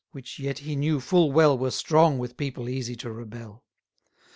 which 0.13 0.39
yet 0.39 0.57
he 0.57 0.75
knew 0.75 0.99
full 0.99 1.31
well 1.31 1.55
Were 1.55 1.69
strong 1.69 2.17
with 2.17 2.35
people 2.35 2.67
easy 2.67 2.95
to 2.95 3.11
rebel. 3.11 3.63